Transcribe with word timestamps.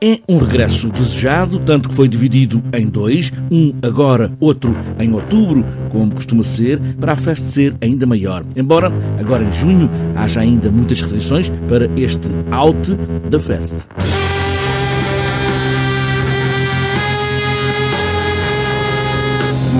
É 0.00 0.20
um 0.28 0.38
regresso 0.38 0.90
desejado, 0.90 1.58
tanto 1.58 1.88
que 1.88 1.94
foi 1.96 2.06
dividido 2.06 2.62
em 2.72 2.86
dois, 2.86 3.32
um 3.50 3.74
agora, 3.82 4.30
outro 4.38 4.72
em 4.96 5.12
outubro, 5.12 5.64
como 5.90 6.14
costuma 6.14 6.44
ser, 6.44 6.78
para 7.00 7.14
a 7.14 7.16
festa 7.16 7.44
ser 7.44 7.74
ainda 7.80 8.06
maior. 8.06 8.44
Embora 8.54 8.92
agora 9.18 9.42
em 9.42 9.50
junho 9.50 9.90
haja 10.14 10.38
ainda 10.38 10.70
muitas 10.70 11.00
restrições 11.00 11.50
para 11.68 11.90
este 12.00 12.28
out 12.52 12.94
da 13.28 13.40
festa. 13.40 13.88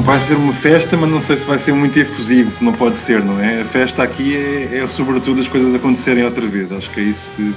Vai 0.05 0.21
ser 0.23 0.35
uma 0.35 0.55
festa, 0.55 0.96
mas 0.96 1.11
não 1.12 1.23
sei 1.23 1.37
se 1.37 1.46
vai 1.46 1.61
ser 1.61 1.75
muito 1.75 1.96
efusivo, 1.96 2.50
não 2.61 2.73
pode 2.73 2.98
ser, 2.98 3.23
não 3.23 3.39
é? 3.39 3.61
A 3.61 3.64
festa 3.66 4.03
aqui 4.03 4.37
é, 4.37 4.79
é 4.79 4.89
sobretudo 4.89 5.43
as 5.43 5.46
coisas 5.46 5.73
acontecerem 5.73 6.25
outra 6.25 6.45
vez. 6.48 6.73
Acho 6.73 6.91
que 6.91 6.98
é 6.98 7.05
isso 7.05 7.30
que 7.37 7.55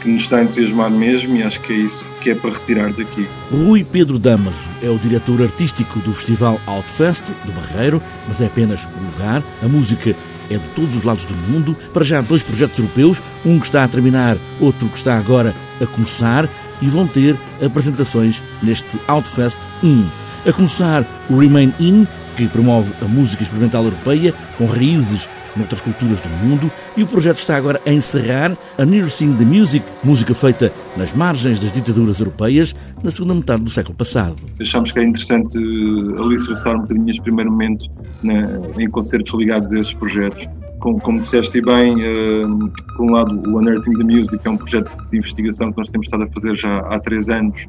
que 0.00 0.08
nos 0.08 0.22
está 0.22 0.38
a 0.38 0.44
entusiasmar 0.44 0.90
mesmo 0.90 1.36
e 1.36 1.42
acho 1.42 1.60
que 1.60 1.72
é 1.72 1.76
isso 1.76 2.04
que 2.20 2.30
é 2.30 2.34
para 2.34 2.50
retirar 2.50 2.92
daqui. 2.92 3.26
Rui 3.50 3.84
Pedro 3.84 4.18
Damaso 4.18 4.68
é 4.82 4.88
o 4.88 4.98
diretor 4.98 5.42
artístico 5.42 5.98
do 6.00 6.12
Festival 6.12 6.60
Outfest 6.66 7.24
do 7.44 7.52
Barreiro, 7.52 8.02
mas 8.26 8.40
é 8.40 8.46
apenas 8.46 8.86
um 8.86 9.06
lugar. 9.06 9.42
A 9.62 9.68
música 9.68 10.14
é 10.50 10.56
de 10.56 10.68
todos 10.70 10.96
os 10.96 11.04
lados 11.04 11.24
do 11.24 11.36
mundo. 11.36 11.76
Para 11.92 12.04
já, 12.04 12.20
dois 12.20 12.42
projetos 12.42 12.78
europeus, 12.78 13.22
um 13.44 13.58
que 13.58 13.66
está 13.66 13.84
a 13.84 13.88
terminar, 13.88 14.36
outro 14.60 14.88
que 14.88 14.96
está 14.96 15.16
agora 15.16 15.54
a 15.80 15.86
começar, 15.86 16.48
e 16.80 16.86
vão 16.86 17.06
ter 17.06 17.36
apresentações 17.64 18.42
neste 18.62 18.98
Outfest 19.06 19.58
1. 19.82 20.06
A 20.46 20.52
começar 20.52 21.04
o 21.28 21.38
Remain 21.38 21.72
In, 21.80 22.06
que 22.36 22.46
promove 22.46 22.92
a 23.02 23.04
música 23.04 23.42
experimental 23.42 23.84
europeia 23.84 24.32
com 24.56 24.66
raízes 24.66 25.28
noutras 25.58 25.80
culturas 25.80 26.20
do 26.20 26.28
mundo 26.28 26.70
e 26.96 27.02
o 27.02 27.06
projeto 27.06 27.38
está 27.38 27.56
agora 27.56 27.80
a 27.86 27.90
encerrar 27.90 28.56
a 28.78 28.84
Nursing 28.84 29.34
the 29.36 29.44
Music, 29.44 29.84
música 30.02 30.34
feita 30.34 30.72
nas 30.96 31.12
margens 31.14 31.58
das 31.58 31.72
ditaduras 31.72 32.20
europeias 32.20 32.74
na 33.02 33.10
segunda 33.10 33.34
metade 33.34 33.62
do 33.62 33.70
século 33.70 33.94
passado. 33.94 34.36
Achamos 34.60 34.92
que 34.92 35.00
é 35.00 35.04
interessante 35.04 35.58
eh, 35.58 36.20
alicerçar 36.20 36.74
um 36.76 36.82
bocadinho 36.82 37.10
este 37.10 37.22
primeiro 37.22 37.50
momento 37.50 37.86
na, 38.22 38.60
em 38.80 38.88
concertos 38.88 39.32
ligados 39.34 39.72
a 39.72 39.80
esses 39.80 39.94
projetos. 39.94 40.46
Como, 40.80 41.00
como 41.00 41.20
disseste 41.20 41.60
bem, 41.60 41.96
uh, 41.96 42.70
por 42.96 43.06
um 43.06 43.10
lado, 43.10 43.50
o 43.50 43.58
Unearthing 43.58 43.98
the 43.98 44.04
Music 44.04 44.38
é 44.44 44.50
um 44.50 44.56
projeto 44.56 44.96
de 45.10 45.18
investigação 45.18 45.72
que 45.72 45.78
nós 45.78 45.88
temos 45.88 46.06
estado 46.06 46.22
a 46.22 46.28
fazer 46.28 46.56
já 46.56 46.78
há 46.78 47.00
três 47.00 47.28
anos 47.28 47.66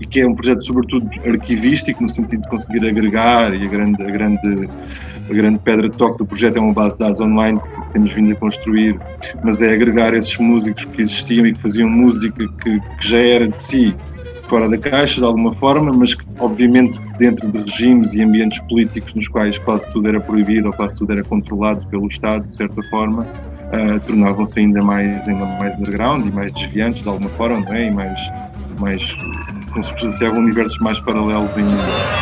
e 0.00 0.06
que 0.06 0.20
é 0.20 0.26
um 0.26 0.34
projeto, 0.34 0.64
sobretudo, 0.64 1.08
arquivístico, 1.24 2.02
no 2.02 2.10
sentido 2.10 2.42
de 2.42 2.48
conseguir 2.48 2.84
agregar 2.84 3.54
e 3.54 3.64
a 3.64 3.68
grande, 3.68 4.02
a 4.02 4.10
grande 4.10 4.68
a 5.30 5.34
grande 5.34 5.58
pedra 5.58 5.88
de 5.88 5.96
toque 5.96 6.18
do 6.18 6.26
projeto 6.26 6.56
é 6.56 6.60
uma 6.60 6.72
base 6.72 6.94
de 6.94 7.00
dados 7.00 7.20
online 7.20 7.60
que 7.60 7.92
temos 7.92 8.12
vindo 8.12 8.32
a 8.32 8.36
construir, 8.36 8.98
mas 9.42 9.60
é 9.60 9.72
agregar 9.72 10.14
esses 10.14 10.36
músicos 10.38 10.84
que 10.86 11.02
existiam 11.02 11.46
e 11.46 11.52
que 11.52 11.60
faziam 11.60 11.88
música 11.88 12.46
que, 12.62 12.80
que 12.80 13.08
já 13.08 13.18
era 13.18 13.48
de 13.48 13.58
si 13.58 13.96
fora 14.48 14.68
da 14.68 14.78
caixa 14.78 15.20
de 15.20 15.26
alguma 15.26 15.54
forma, 15.54 15.92
mas 15.92 16.14
que 16.14 16.24
obviamente 16.38 16.98
dentro 17.18 17.50
de 17.50 17.58
regimes 17.58 18.14
e 18.14 18.22
ambientes 18.22 18.58
políticos 18.60 19.12
nos 19.14 19.28
quais 19.28 19.58
quase 19.58 19.86
tudo 19.92 20.08
era 20.08 20.20
proibido 20.20 20.68
ou 20.68 20.72
quase 20.72 20.96
tudo 20.96 21.12
era 21.12 21.22
controlado 21.22 21.86
pelo 21.88 22.06
Estado, 22.08 22.46
de 22.48 22.54
certa 22.54 22.82
forma, 22.84 23.24
uh, 23.24 24.00
tornavam-se 24.06 24.58
ainda 24.58 24.82
mais, 24.82 25.28
ainda 25.28 25.44
mais 25.44 25.78
underground 25.78 26.26
e 26.26 26.32
mais 26.32 26.52
desviantes 26.54 27.02
de 27.02 27.08
alguma 27.08 27.28
forma, 27.30 27.60
não 27.60 27.74
é? 27.74 27.84
E 27.84 27.90
mais, 27.90 28.20
mais 28.80 29.02
fosse 29.98 30.24
universos 30.24 30.78
mais 30.78 30.98
paralelos 31.00 31.54
ainda. 31.56 32.17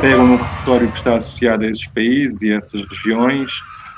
Pegam 0.00 0.26
no 0.26 0.36
repertório 0.36 0.90
que 0.90 0.98
está 0.98 1.16
associado 1.16 1.64
a 1.64 1.68
esses 1.68 1.86
países 1.88 2.40
e 2.42 2.52
a 2.52 2.56
essas 2.56 2.82
regiões, 2.84 3.50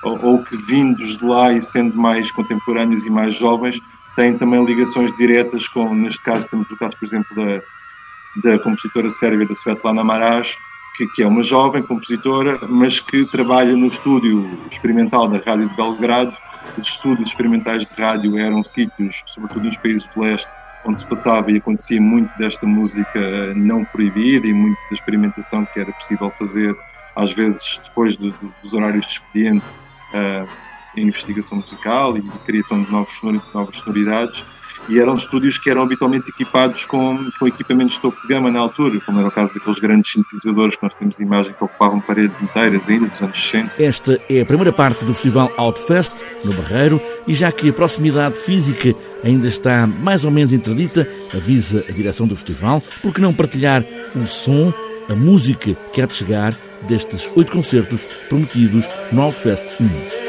ou, 0.03 0.25
ou, 0.25 0.45
que 0.45 0.57
vindos 0.57 1.17
de 1.17 1.25
lá 1.25 1.53
e 1.53 1.63
sendo 1.63 1.97
mais 1.97 2.31
contemporâneos 2.33 3.05
e 3.05 3.11
mais 3.11 3.35
jovens, 3.37 3.79
têm 4.17 4.37
também 4.37 4.65
ligações 4.65 5.17
diretas 5.17 5.69
com, 5.69 5.95
neste 5.95 6.21
caso, 6.23 6.49
temos 6.49 6.69
o 6.71 6.77
caso, 6.77 6.97
por 6.99 7.07
exemplo, 7.07 7.37
da, 7.37 8.51
da 8.51 8.59
compositora 8.59 9.11
sérvia 9.11 9.47
da 9.47 9.55
Svetlana 9.55 10.03
Maraj, 10.03 10.57
que, 10.97 11.07
que, 11.09 11.23
é 11.23 11.27
uma 11.27 11.43
jovem 11.43 11.83
compositora, 11.83 12.59
mas 12.69 13.01
que 13.01 13.25
trabalha 13.27 13.77
no 13.77 13.87
estúdio 13.87 14.59
experimental 14.71 15.29
da 15.29 15.39
Rádio 15.39 15.69
de 15.69 15.77
Belgrado. 15.77 16.37
Os 16.77 16.89
estúdios 16.89 17.29
experimentais 17.29 17.87
de 17.87 18.03
rádio 18.03 18.39
eram 18.39 18.63
sítios, 18.65 19.23
sobretudo 19.27 19.67
nos 19.67 19.77
países 19.79 20.05
do 20.15 20.21
leste, 20.21 20.49
onde 20.85 21.01
se 21.01 21.07
passava 21.07 21.51
e 21.51 21.57
acontecia 21.57 22.01
muito 22.01 22.37
desta 22.37 22.67
música 22.67 23.55
não 23.55 23.85
proibida 23.85 24.47
e 24.47 24.53
muito 24.53 24.79
da 24.91 24.95
experimentação 24.97 25.65
que 25.65 25.79
era 25.79 25.93
possível 25.93 26.35
fazer, 26.39 26.77
às 27.15 27.33
vezes 27.33 27.81
depois 27.85 28.17
do, 28.17 28.33
do, 28.33 28.55
dos 28.61 28.73
horários 28.73 29.07
de 29.07 29.13
expediente, 29.13 29.67
uh, 30.13 30.49
em 30.95 31.07
investigação 31.07 31.59
musical 31.59 32.17
e 32.19 32.23
criação 32.45 32.83
de 32.83 32.91
novos, 32.91 33.15
novas 33.55 33.79
sonoridades 33.79 34.45
e 34.89 34.99
eram 34.99 35.17
estúdios 35.17 35.59
que 35.59 35.71
eram 35.71 35.83
habitualmente 35.83 36.31
equipados 36.31 36.85
com, 36.85 37.31
com 37.39 37.47
equipamentos 37.47 37.95
de 37.95 38.01
topo 38.01 38.21
de 38.23 38.29
gama 38.29 38.51
na 38.51 38.61
altura, 38.61 39.01
como 39.01 39.19
era 39.19 39.29
o 39.29 39.33
caso 39.33 39.53
daqueles 39.55 39.79
grandes 39.79 40.13
sintetizadores 40.13 40.77
que 40.77 40.83
nós 40.83 40.95
temos 40.95 41.19
imagem 41.19 41.53
que 41.53 41.65
ocupavam 41.65 42.01
paredes 42.01 42.41
inteiras 42.41 42.83
ainda 42.89 43.07
dos 43.07 43.23
anos 43.23 43.43
60. 43.43 43.83
Esta 43.83 44.21
é 44.29 44.41
a 44.41 44.47
primeira 44.47 44.73
parte 44.73 45.05
do 45.05 45.15
festival 45.15 45.53
Outfest, 45.57 46.25
no 46.45 46.53
Barreiro, 46.55 47.01
e 47.27 47.35
já 47.35 47.51
que 47.53 47.69
a 47.69 47.73
proximidade 47.73 48.37
física 48.37 48.95
ainda 49.25 49.47
está 49.47 49.87
mais 49.87 50.25
ou 50.25 50.31
menos 50.31 50.53
interdita, 50.53 51.09
avisa 51.35 51.85
a 51.89 51.93
direção 51.93 52.27
do 52.27 52.35
festival, 52.35 52.83
por 53.03 53.15
que 53.15 53.21
não 53.21 53.33
partilhar 53.33 53.85
o 54.15 54.27
som, 54.27 54.73
a 55.09 55.15
música 55.15 55.75
que 55.93 56.01
há 56.01 56.07
de 56.07 56.15
chegar 56.15 56.55
destes 56.89 57.31
oito 57.37 57.53
concertos 57.53 58.05
prometidos 58.29 58.89
no 59.13 59.23
Outfest 59.23 59.67
1. 59.81 60.22